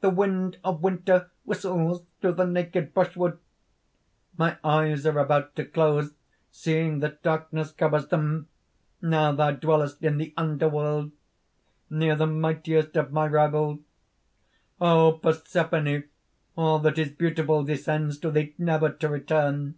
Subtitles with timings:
[0.00, 3.38] The wind of winter whistles through the naked brushwood.
[4.38, 6.14] "My eyes are about to close,
[6.50, 8.48] seeing that darkness covers them!
[9.02, 11.12] Now thou dwellest in the underworld
[11.90, 13.80] near the mightiest of my rivals.
[14.80, 16.04] "O Persephone,
[16.56, 19.74] all that is beautiful descends to thee, never to return!"